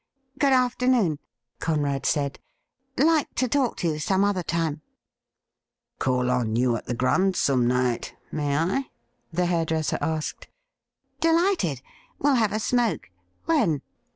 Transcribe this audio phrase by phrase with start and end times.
[0.39, 1.19] 'Good afternoon,'
[1.59, 2.39] Conrad said.
[2.97, 4.81] 'Like to talk to you some other time.''
[5.99, 8.89] Call on you at the Grand some night— may I.?'
[9.31, 10.47] the hairdresser asked.'
[11.21, 11.83] Delighted!
[12.17, 13.11] We'll have a smoke.
[13.45, 13.83] When